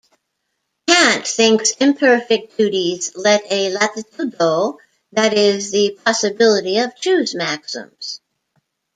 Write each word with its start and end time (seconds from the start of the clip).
Kant 0.87 1.27
thinks 1.27 1.75
imperfect 1.79 2.57
duties 2.57 3.15
let 3.15 3.43
a 3.51 3.71
"latitudo": 3.71 4.79
that 5.11 5.35
is, 5.35 5.69
the 5.69 5.95
possibility 6.03 6.79
of 6.79 6.95
choose 6.95 7.35
maxims. 7.35 8.19